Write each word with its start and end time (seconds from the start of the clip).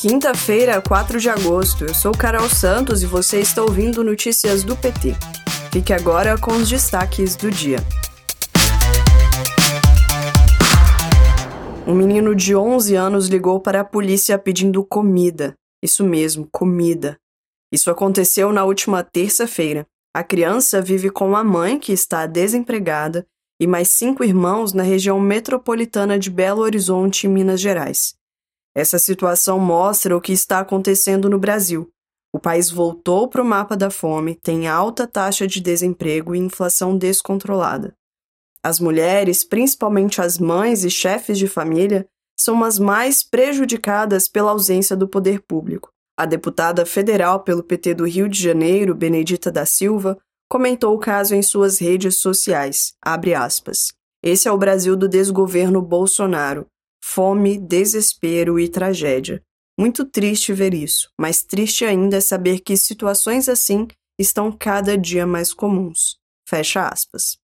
Quinta-feira, 0.00 0.80
4 0.80 1.18
de 1.18 1.28
agosto. 1.28 1.84
Eu 1.84 1.92
sou 1.92 2.12
Carol 2.12 2.48
Santos 2.48 3.02
e 3.02 3.06
você 3.06 3.40
está 3.40 3.62
ouvindo 3.62 4.04
Notícias 4.04 4.62
do 4.62 4.76
PT. 4.76 5.16
Fique 5.72 5.92
agora 5.92 6.38
com 6.38 6.52
os 6.52 6.68
destaques 6.68 7.34
do 7.34 7.50
dia. 7.50 7.78
Um 11.84 11.96
menino 11.96 12.32
de 12.32 12.54
11 12.54 12.94
anos 12.94 13.26
ligou 13.26 13.58
para 13.58 13.80
a 13.80 13.84
polícia 13.84 14.38
pedindo 14.38 14.84
comida. 14.84 15.54
Isso 15.82 16.04
mesmo, 16.04 16.48
comida. 16.52 17.18
Isso 17.72 17.90
aconteceu 17.90 18.52
na 18.52 18.64
última 18.64 19.02
terça-feira. 19.02 19.84
A 20.14 20.22
criança 20.22 20.80
vive 20.80 21.10
com 21.10 21.34
a 21.34 21.42
mãe, 21.42 21.76
que 21.76 21.92
está 21.92 22.24
desempregada, 22.24 23.26
e 23.60 23.66
mais 23.66 23.88
cinco 23.88 24.22
irmãos 24.22 24.72
na 24.72 24.84
região 24.84 25.18
metropolitana 25.18 26.16
de 26.16 26.30
Belo 26.30 26.62
Horizonte, 26.62 27.26
Minas 27.26 27.60
Gerais. 27.60 28.17
Essa 28.78 28.96
situação 28.96 29.58
mostra 29.58 30.16
o 30.16 30.20
que 30.20 30.32
está 30.32 30.60
acontecendo 30.60 31.28
no 31.28 31.36
Brasil. 31.36 31.90
O 32.32 32.38
país 32.38 32.70
voltou 32.70 33.26
para 33.26 33.42
o 33.42 33.44
mapa 33.44 33.76
da 33.76 33.90
fome, 33.90 34.36
tem 34.36 34.68
alta 34.68 35.04
taxa 35.04 35.48
de 35.48 35.60
desemprego 35.60 36.32
e 36.32 36.38
inflação 36.38 36.96
descontrolada. 36.96 37.92
As 38.62 38.78
mulheres, 38.78 39.42
principalmente 39.42 40.20
as 40.20 40.38
mães 40.38 40.84
e 40.84 40.90
chefes 40.90 41.36
de 41.36 41.48
família, 41.48 42.06
são 42.38 42.62
as 42.62 42.78
mais 42.78 43.20
prejudicadas 43.20 44.28
pela 44.28 44.52
ausência 44.52 44.96
do 44.96 45.08
poder 45.08 45.40
público. 45.40 45.90
A 46.16 46.24
deputada 46.24 46.86
federal 46.86 47.40
pelo 47.40 47.64
PT 47.64 47.94
do 47.94 48.06
Rio 48.06 48.28
de 48.28 48.40
Janeiro, 48.40 48.94
Benedita 48.94 49.50
da 49.50 49.66
Silva, 49.66 50.16
comentou 50.48 50.94
o 50.94 51.00
caso 51.00 51.34
em 51.34 51.42
suas 51.42 51.80
redes 51.80 52.20
sociais. 52.20 52.94
Esse 54.22 54.46
é 54.46 54.52
o 54.52 54.58
Brasil 54.58 54.94
do 54.94 55.08
desgoverno 55.08 55.82
Bolsonaro 55.82 56.64
fome, 57.08 57.56
desespero 57.56 58.60
e 58.60 58.68
tragédia. 58.68 59.42
Muito 59.80 60.04
triste 60.04 60.52
ver 60.52 60.74
isso, 60.74 61.08
mas 61.18 61.42
triste 61.42 61.86
ainda 61.86 62.18
é 62.18 62.20
saber 62.20 62.60
que 62.60 62.76
situações 62.76 63.48
assim 63.48 63.88
estão 64.18 64.52
cada 64.52 64.98
dia 64.98 65.26
mais 65.26 65.54
comuns. 65.54 66.18
Fecha 66.46 66.86
aspas. 66.86 67.38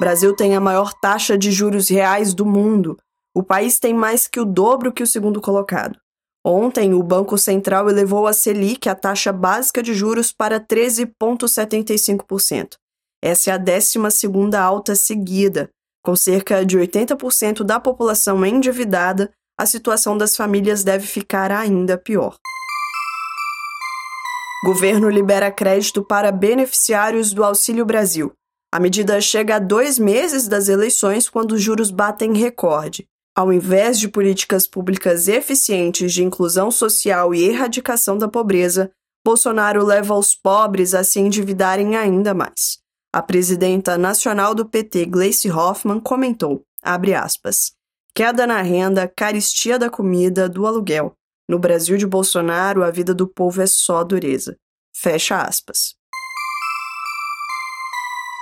Brasil 0.00 0.34
tem 0.34 0.56
a 0.56 0.60
maior 0.60 0.92
taxa 0.92 1.38
de 1.38 1.52
juros 1.52 1.88
reais 1.88 2.34
do 2.34 2.44
mundo. 2.44 2.98
O 3.34 3.44
país 3.44 3.78
tem 3.78 3.94
mais 3.94 4.26
que 4.26 4.40
o 4.40 4.44
dobro 4.44 4.92
que 4.92 5.02
o 5.02 5.06
segundo 5.06 5.40
colocado. 5.40 5.98
Ontem, 6.44 6.92
o 6.94 7.02
Banco 7.02 7.38
Central 7.38 7.88
elevou 7.88 8.26
a 8.26 8.32
Selic, 8.32 8.88
a 8.88 8.94
taxa 8.94 9.32
básica 9.32 9.82
de 9.82 9.94
juros, 9.94 10.32
para 10.32 10.58
13,75%. 10.58 12.76
Essa 13.22 13.50
é 13.50 13.54
a 13.54 13.58
12 13.58 13.98
alta 14.56 14.96
seguida, 14.96 15.70
com 16.02 16.16
cerca 16.16 16.64
de 16.64 16.78
80% 16.78 17.62
da 17.62 17.78
população 17.78 18.44
endividada, 18.44 19.30
a 19.58 19.66
situação 19.66 20.16
das 20.16 20.36
famílias 20.36 20.82
deve 20.82 21.06
ficar 21.06 21.52
ainda 21.52 21.98
pior. 21.98 22.36
Governo 24.64 25.08
libera 25.08 25.50
crédito 25.50 26.02
para 26.02 26.30
beneficiários 26.30 27.32
do 27.32 27.42
Auxílio 27.42 27.84
Brasil. 27.84 28.32
A 28.72 28.78
medida 28.78 29.20
chega 29.20 29.56
a 29.56 29.58
dois 29.58 29.98
meses 29.98 30.46
das 30.46 30.68
eleições, 30.68 31.28
quando 31.28 31.52
os 31.52 31.62
juros 31.62 31.90
batem 31.90 32.34
recorde. 32.34 33.06
Ao 33.36 33.52
invés 33.52 33.98
de 33.98 34.08
políticas 34.08 34.66
públicas 34.66 35.28
eficientes 35.28 36.12
de 36.12 36.22
inclusão 36.22 36.70
social 36.70 37.34
e 37.34 37.42
erradicação 37.42 38.18
da 38.18 38.28
pobreza, 38.28 38.90
Bolsonaro 39.24 39.84
leva 39.84 40.14
os 40.14 40.34
pobres 40.34 40.94
a 40.94 41.04
se 41.04 41.20
endividarem 41.20 41.96
ainda 41.96 42.34
mais. 42.34 42.78
A 43.12 43.20
presidenta 43.20 43.98
nacional 43.98 44.54
do 44.54 44.64
PT, 44.64 45.06
Gleice 45.06 45.50
Hoffmann, 45.50 45.98
comentou, 45.98 46.62
aspas, 46.80 47.72
queda 48.14 48.46
na 48.46 48.62
renda, 48.62 49.08
caristia 49.08 49.76
da 49.80 49.90
comida, 49.90 50.48
do 50.48 50.64
aluguel. 50.64 51.12
No 51.48 51.58
Brasil 51.58 51.96
de 51.96 52.06
Bolsonaro, 52.06 52.84
a 52.84 52.90
vida 52.92 53.12
do 53.12 53.26
povo 53.26 53.60
é 53.60 53.66
só 53.66 54.04
dureza. 54.04 54.56
Fecha 54.94 55.42
aspas. 55.42 55.96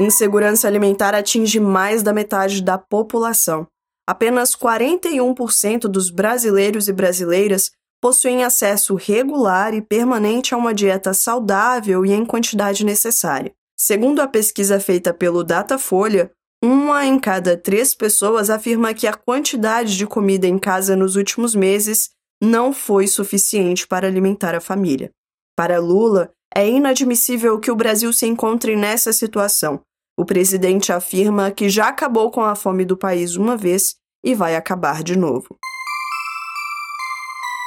Insegurança 0.00 0.68
alimentar 0.68 1.12
atinge 1.12 1.58
mais 1.58 2.04
da 2.04 2.12
metade 2.12 2.62
da 2.62 2.78
população. 2.78 3.66
Apenas 4.08 4.54
41% 4.54 5.88
dos 5.88 6.08
brasileiros 6.08 6.86
e 6.86 6.92
brasileiras 6.92 7.72
possuem 8.00 8.44
acesso 8.44 8.94
regular 8.94 9.74
e 9.74 9.82
permanente 9.82 10.54
a 10.54 10.56
uma 10.56 10.72
dieta 10.72 11.12
saudável 11.12 12.06
e 12.06 12.12
em 12.12 12.24
quantidade 12.24 12.84
necessária. 12.84 13.52
Segundo 13.84 14.20
a 14.20 14.28
pesquisa 14.28 14.78
feita 14.78 15.12
pelo 15.12 15.42
Datafolha, 15.42 16.30
uma 16.62 17.04
em 17.04 17.18
cada 17.18 17.56
três 17.56 17.96
pessoas 17.96 18.48
afirma 18.48 18.94
que 18.94 19.08
a 19.08 19.12
quantidade 19.12 19.96
de 19.96 20.06
comida 20.06 20.46
em 20.46 20.56
casa 20.56 20.94
nos 20.94 21.16
últimos 21.16 21.52
meses 21.52 22.10
não 22.40 22.72
foi 22.72 23.08
suficiente 23.08 23.84
para 23.84 24.06
alimentar 24.06 24.54
a 24.54 24.60
família. 24.60 25.10
Para 25.56 25.80
Lula, 25.80 26.30
é 26.54 26.68
inadmissível 26.68 27.58
que 27.58 27.72
o 27.72 27.74
Brasil 27.74 28.12
se 28.12 28.24
encontre 28.24 28.76
nessa 28.76 29.12
situação. 29.12 29.80
O 30.16 30.24
presidente 30.24 30.92
afirma 30.92 31.50
que 31.50 31.68
já 31.68 31.88
acabou 31.88 32.30
com 32.30 32.42
a 32.42 32.54
fome 32.54 32.84
do 32.84 32.96
país 32.96 33.34
uma 33.34 33.56
vez 33.56 33.96
e 34.24 34.32
vai 34.32 34.54
acabar 34.54 35.02
de 35.02 35.18
novo. 35.18 35.58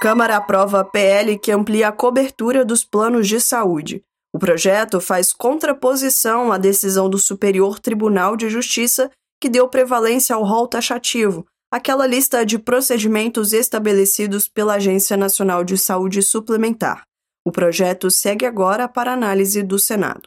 Câmara 0.00 0.38
aprova 0.38 0.82
PL 0.86 1.38
que 1.38 1.52
amplia 1.52 1.88
a 1.88 1.92
cobertura 1.92 2.64
dos 2.64 2.82
planos 2.82 3.28
de 3.28 3.38
saúde. 3.38 4.02
O 4.32 4.38
projeto 4.38 5.00
faz 5.00 5.32
contraposição 5.32 6.52
à 6.52 6.58
decisão 6.58 7.08
do 7.08 7.18
Superior 7.18 7.78
Tribunal 7.78 8.36
de 8.36 8.48
Justiça 8.48 9.10
que 9.40 9.48
deu 9.48 9.68
prevalência 9.68 10.34
ao 10.34 10.44
rol 10.44 10.66
taxativo, 10.66 11.46
aquela 11.70 12.06
lista 12.06 12.44
de 12.44 12.58
procedimentos 12.58 13.52
estabelecidos 13.52 14.48
pela 14.48 14.74
Agência 14.74 15.16
Nacional 15.16 15.64
de 15.64 15.78
Saúde 15.78 16.22
Suplementar. 16.22 17.02
O 17.44 17.52
projeto 17.52 18.10
segue 18.10 18.44
agora 18.44 18.88
para 18.88 19.12
análise 19.12 19.62
do 19.62 19.78
Senado. 19.78 20.22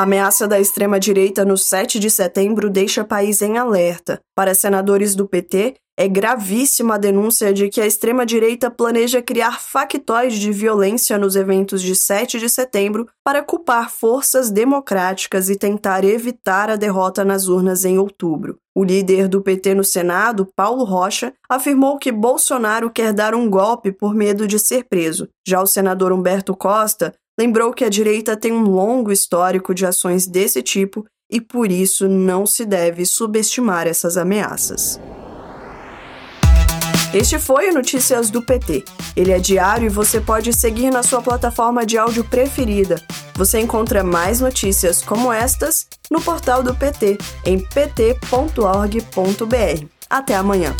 A 0.00 0.04
ameaça 0.04 0.48
da 0.48 0.58
extrema-direita 0.58 1.44
no 1.44 1.58
7 1.58 1.98
de 1.98 2.10
setembro 2.10 2.70
deixa 2.70 3.02
o 3.02 3.06
país 3.06 3.42
em 3.42 3.58
alerta. 3.58 4.18
Para 4.34 4.54
senadores 4.54 5.14
do 5.14 5.28
PT, 5.28 5.74
é 5.94 6.08
gravíssima 6.08 6.94
a 6.94 6.96
denúncia 6.96 7.52
de 7.52 7.68
que 7.68 7.82
a 7.82 7.86
extrema-direita 7.86 8.70
planeja 8.70 9.20
criar 9.20 9.60
factóides 9.60 10.38
de 10.38 10.50
violência 10.52 11.18
nos 11.18 11.36
eventos 11.36 11.82
de 11.82 11.94
7 11.94 12.38
de 12.38 12.48
setembro 12.48 13.06
para 13.22 13.42
culpar 13.42 13.90
forças 13.90 14.50
democráticas 14.50 15.50
e 15.50 15.56
tentar 15.56 16.02
evitar 16.02 16.70
a 16.70 16.76
derrota 16.76 17.22
nas 17.22 17.46
urnas 17.46 17.84
em 17.84 17.98
outubro. 17.98 18.56
O 18.74 18.82
líder 18.82 19.28
do 19.28 19.42
PT 19.42 19.74
no 19.74 19.84
Senado, 19.84 20.48
Paulo 20.56 20.82
Rocha, 20.82 21.34
afirmou 21.46 21.98
que 21.98 22.10
Bolsonaro 22.10 22.88
quer 22.90 23.12
dar 23.12 23.34
um 23.34 23.50
golpe 23.50 23.92
por 23.92 24.14
medo 24.14 24.48
de 24.48 24.58
ser 24.58 24.84
preso. 24.84 25.28
Já 25.46 25.60
o 25.60 25.66
senador 25.66 26.10
Humberto 26.10 26.56
Costa 26.56 27.12
lembrou 27.40 27.72
que 27.72 27.84
a 27.84 27.88
direita 27.88 28.36
tem 28.36 28.52
um 28.52 28.64
longo 28.64 29.10
histórico 29.10 29.74
de 29.74 29.86
ações 29.86 30.26
desse 30.26 30.62
tipo 30.62 31.06
e 31.30 31.40
por 31.40 31.72
isso 31.72 32.06
não 32.06 32.44
se 32.44 32.66
deve 32.66 33.06
subestimar 33.06 33.86
essas 33.86 34.18
ameaças. 34.18 35.00
Este 37.14 37.38
foi 37.38 37.70
o 37.70 37.74
Notícias 37.74 38.28
do 38.28 38.42
PT. 38.42 38.84
Ele 39.16 39.32
é 39.32 39.38
diário 39.38 39.86
e 39.86 39.88
você 39.88 40.20
pode 40.20 40.52
seguir 40.52 40.90
na 40.90 41.02
sua 41.02 41.22
plataforma 41.22 41.86
de 41.86 41.96
áudio 41.96 42.24
preferida. 42.24 43.02
Você 43.34 43.58
encontra 43.58 44.04
mais 44.04 44.40
notícias 44.40 45.02
como 45.02 45.32
estas 45.32 45.86
no 46.10 46.20
portal 46.20 46.62
do 46.62 46.74
PT, 46.74 47.16
em 47.46 47.58
pt.org.br. 47.58 49.06
Até 50.10 50.34
amanhã. 50.36 50.76